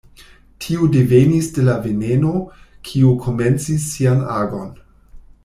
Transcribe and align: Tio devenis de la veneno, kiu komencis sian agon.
Tio 0.63 0.87
devenis 0.95 1.49
de 1.57 1.65
la 1.67 1.75
veneno, 1.83 2.33
kiu 2.89 3.13
komencis 3.27 3.87
sian 3.93 4.25
agon. 4.41 4.67